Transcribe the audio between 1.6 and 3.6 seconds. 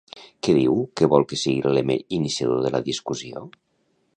l'element iniciador de la discussió?